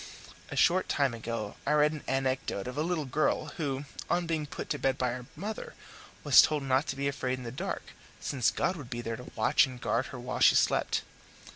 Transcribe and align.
A 0.49 0.55
short 0.55 0.89
time 0.89 1.13
ago 1.13 1.57
I 1.63 1.73
read 1.73 1.91
an 1.91 2.03
anecdote 2.07 2.65
of 2.65 2.75
a 2.75 2.81
little 2.81 3.05
girl 3.05 3.49
who, 3.57 3.85
on 4.09 4.25
being 4.25 4.47
put 4.47 4.67
to 4.71 4.79
bed 4.79 4.97
by 4.97 5.09
her 5.09 5.27
mother, 5.35 5.75
was 6.23 6.41
told 6.41 6.63
not 6.63 6.87
to 6.87 6.95
be 6.95 7.07
afraid 7.07 7.37
in 7.37 7.43
the 7.43 7.51
dark, 7.51 7.83
since 8.19 8.49
God 8.49 8.77
would 8.77 8.89
be 8.89 9.01
there 9.01 9.17
to 9.17 9.29
watch 9.35 9.67
and 9.67 9.79
guard 9.79 10.07
her 10.07 10.19
while 10.19 10.39
she 10.39 10.55
slept. 10.55 11.03